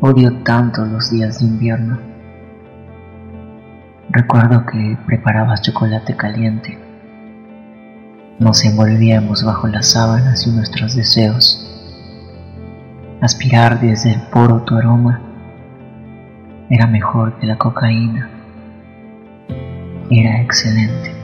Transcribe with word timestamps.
Odio 0.00 0.32
tanto 0.44 0.86
los 0.86 1.10
días 1.10 1.40
de 1.40 1.46
invierno. 1.46 1.98
Recuerdo 4.10 4.64
que 4.64 4.96
preparabas 5.06 5.60
chocolate 5.62 6.14
caliente. 6.14 6.78
Nos 8.38 8.64
envolvíamos 8.64 9.44
bajo 9.44 9.66
las 9.66 9.90
sábanas 9.90 10.46
y 10.46 10.50
nuestros 10.52 10.94
deseos. 10.94 11.64
Aspirar 13.20 13.80
desde 13.80 14.12
el 14.12 14.20
poro 14.30 14.62
tu 14.62 14.76
aroma 14.76 15.20
era 16.70 16.86
mejor 16.86 17.36
que 17.40 17.48
la 17.48 17.58
cocaína. 17.58 18.30
Era 20.10 20.40
excelente. 20.42 21.17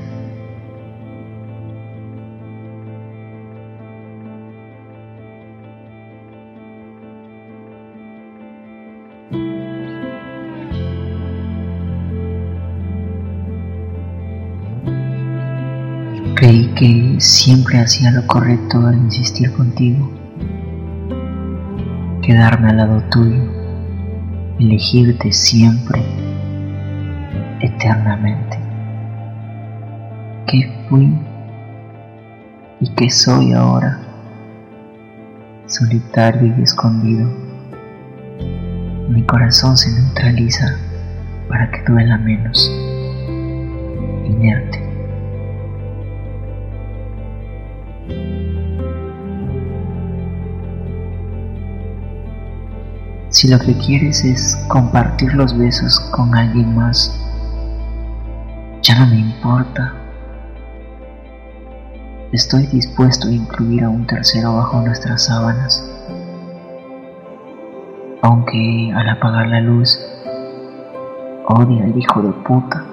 Creí 16.44 16.66
que 16.74 17.20
siempre 17.20 17.78
hacía 17.78 18.10
lo 18.10 18.26
correcto 18.26 18.86
al 18.86 18.96
insistir 18.96 19.50
contigo, 19.54 20.12
quedarme 22.20 22.68
al 22.68 22.76
lado 22.76 23.02
tuyo, 23.10 23.50
elegirte 24.58 25.32
siempre, 25.32 26.02
eternamente. 27.60 28.58
¿Qué 30.46 30.70
fui 30.86 31.18
y 32.78 32.90
qué 32.94 33.08
soy 33.08 33.54
ahora? 33.54 33.98
Solitario 35.64 36.54
y 36.58 36.62
escondido. 36.62 37.26
Mi 39.08 39.22
corazón 39.22 39.78
se 39.78 39.90
neutraliza 39.98 40.76
para 41.48 41.70
que 41.70 41.82
duela 41.90 42.18
menos, 42.18 42.70
inerte. 44.26 44.83
Si 53.34 53.48
lo 53.48 53.58
que 53.58 53.76
quieres 53.76 54.24
es 54.24 54.54
compartir 54.68 55.34
los 55.34 55.58
besos 55.58 55.98
con 56.12 56.32
alguien 56.36 56.72
más, 56.72 57.20
ya 58.80 59.00
no 59.00 59.06
me 59.08 59.16
importa. 59.16 59.92
Estoy 62.30 62.68
dispuesto 62.68 63.26
a 63.26 63.32
incluir 63.32 63.82
a 63.82 63.88
un 63.88 64.06
tercero 64.06 64.54
bajo 64.54 64.80
nuestras 64.82 65.24
sábanas. 65.24 65.84
Aunque 68.22 68.92
al 68.94 69.08
apagar 69.08 69.48
la 69.48 69.60
luz, 69.60 69.98
odia 71.48 71.86
al 71.86 71.98
hijo 71.98 72.22
de 72.22 72.30
puta. 72.44 72.84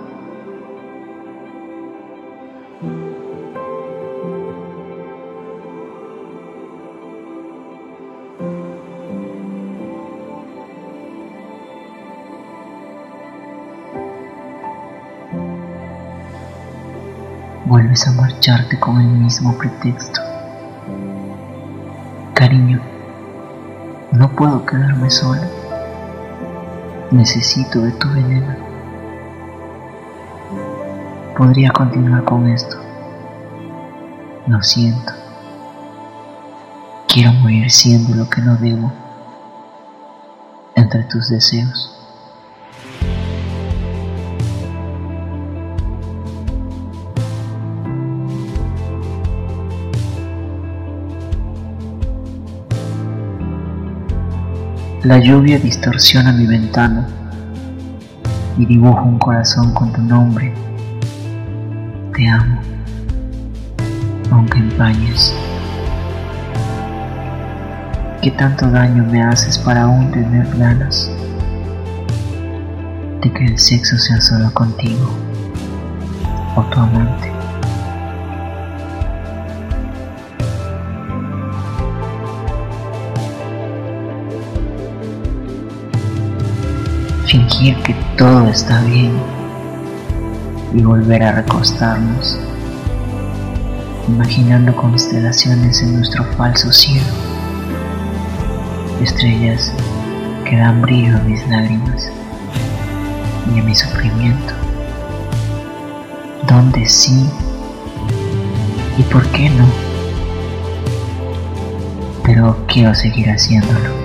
Vuelves 17.72 18.06
a 18.06 18.12
marcharte 18.12 18.78
con 18.78 19.00
el 19.00 19.08
mismo 19.08 19.58
pretexto. 19.58 20.20
Cariño, 22.34 22.82
no 24.12 24.30
puedo 24.36 24.66
quedarme 24.66 25.10
sola. 25.10 25.48
Necesito 27.12 27.80
de 27.80 27.92
tu 27.94 28.10
veneno. 28.10 28.54
Podría 31.38 31.72
continuar 31.72 32.26
con 32.26 32.50
esto. 32.50 32.76
Lo 34.48 34.62
siento. 34.62 35.14
Quiero 37.08 37.32
morir 37.32 37.72
siendo 37.72 38.14
lo 38.16 38.30
que 38.30 38.42
no 38.42 38.58
debo 38.58 38.92
entre 40.76 41.06
tus 41.06 41.30
deseos. 41.30 42.01
La 55.04 55.18
lluvia 55.18 55.58
distorsiona 55.58 56.32
mi 56.32 56.46
ventana 56.46 57.08
y 58.56 58.68
dibujo 58.68 59.02
un 59.02 59.18
corazón 59.18 59.74
con 59.74 59.92
tu 59.92 60.00
nombre. 60.00 60.54
Te 62.14 62.28
amo, 62.30 62.62
aunque 64.30 64.60
empañes. 64.60 65.34
¿Qué 68.22 68.30
tanto 68.30 68.70
daño 68.70 69.04
me 69.04 69.24
haces 69.24 69.58
para 69.58 69.86
aún 69.86 70.12
tener 70.12 70.46
ganas 70.56 71.10
de 73.24 73.34
que 73.34 73.46
el 73.46 73.58
sexo 73.58 73.98
sea 73.98 74.22
solo 74.22 74.54
contigo 74.54 75.10
o 76.56 76.62
tu 76.62 76.80
amante? 76.80 77.31
Fingir 87.32 87.78
que 87.84 87.96
todo 88.18 88.46
está 88.50 88.82
bien 88.84 89.14
y 90.74 90.84
volver 90.84 91.24
a 91.24 91.32
recostarnos, 91.32 92.38
imaginando 94.10 94.76
constelaciones 94.76 95.82
en 95.82 95.96
nuestro 95.96 96.26
falso 96.34 96.70
cielo, 96.74 97.08
estrellas 99.02 99.72
que 100.44 100.58
dan 100.58 100.82
brillo 100.82 101.16
a 101.16 101.22
mis 101.22 101.48
lágrimas 101.48 102.12
y 103.56 103.60
a 103.60 103.64
mi 103.64 103.76
sufrimiento, 103.76 104.54
donde 106.50 106.86
sí 106.86 107.30
y 108.98 109.04
por 109.04 109.26
qué 109.28 109.50
no, 109.52 109.68
pero 112.26 112.58
quiero 112.68 112.94
seguir 112.94 113.30
haciéndolo. 113.30 114.01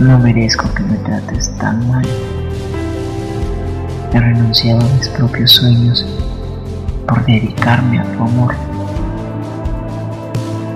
No 0.00 0.16
merezco 0.16 0.72
que 0.74 0.84
me 0.84 0.96
trates 0.98 1.50
tan 1.56 1.88
mal. 1.88 2.06
He 4.12 4.20
renunciado 4.20 4.80
a 4.80 4.94
mis 4.94 5.08
propios 5.08 5.50
sueños 5.50 6.06
por 7.08 7.26
dedicarme 7.26 7.98
a 7.98 8.04
tu 8.04 8.22
amor. 8.22 8.54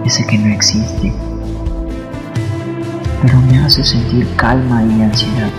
Ese 0.05 0.27
que 0.27 0.37
no 0.39 0.53
existe, 0.53 1.13
pero 3.23 3.39
me 3.43 3.61
hace 3.61 3.85
sentir 3.85 4.27
calma 4.35 4.83
y 4.83 5.03
ansiedad. 5.03 5.51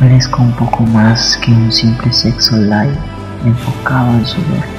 Merezco 0.00 0.40
un 0.40 0.52
poco 0.52 0.84
más 0.84 1.36
que 1.38 1.50
un 1.50 1.72
simple 1.72 2.12
sexo 2.12 2.56
light 2.58 2.96
enfocado 3.44 4.14
en 4.14 4.24
su 4.24 4.38
ver. 4.42 4.71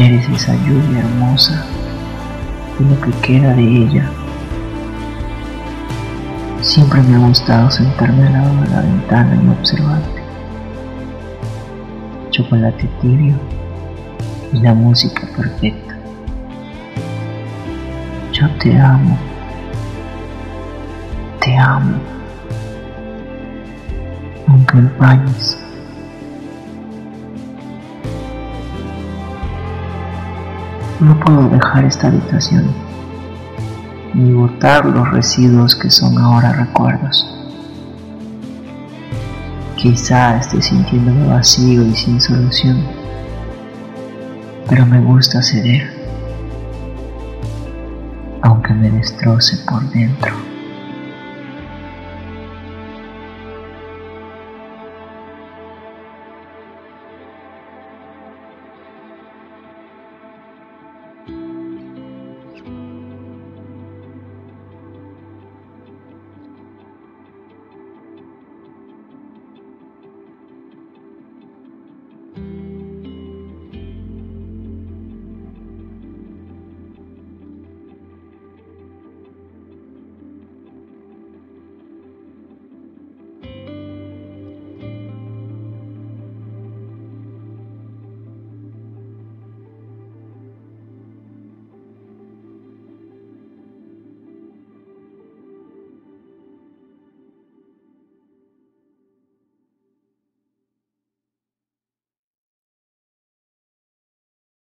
Eres 0.00 0.26
esa 0.30 0.54
lluvia 0.64 1.00
hermosa 1.00 1.62
y 2.78 2.84
lo 2.84 2.98
que 3.02 3.10
queda 3.20 3.52
de 3.52 3.62
ella. 3.62 4.10
Siempre 6.62 7.02
me 7.02 7.16
ha 7.16 7.28
gustado 7.28 7.70
sentarme 7.70 8.26
al 8.26 8.32
lado 8.32 8.62
de 8.62 8.68
la 8.70 8.80
ventana 8.80 9.38
y 9.44 9.48
observarte. 9.50 10.22
Chocolate 12.30 12.88
tibio 13.02 13.34
y 14.54 14.60
la 14.60 14.72
música 14.72 15.28
perfecta. 15.36 15.98
Yo 18.32 18.48
te 18.52 18.74
amo. 18.80 19.18
Te 21.42 21.58
amo. 21.58 21.98
Aunque 24.48 24.78
empañes. 24.78 25.58
No 31.00 31.18
puedo 31.18 31.48
dejar 31.48 31.86
esta 31.86 32.08
habitación 32.08 32.66
ni 34.12 34.32
botar 34.32 34.84
los 34.84 35.10
residuos 35.10 35.74
que 35.74 35.88
son 35.88 36.18
ahora 36.18 36.52
recuerdos. 36.52 37.26
Quizá 39.76 40.36
esté 40.36 40.60
sintiéndome 40.60 41.26
vacío 41.28 41.86
y 41.86 41.94
sin 41.94 42.20
solución, 42.20 42.84
pero 44.68 44.84
me 44.84 45.00
gusta 45.00 45.42
ceder, 45.42 45.88
aunque 48.42 48.74
me 48.74 48.90
destroce 48.90 49.56
por 49.66 49.82
dentro. 49.90 50.49